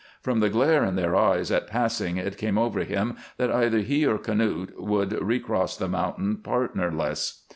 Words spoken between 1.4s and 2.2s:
at passing